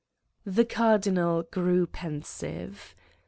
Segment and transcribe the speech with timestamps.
[0.57, 2.95] "The Cardinal grew pensive.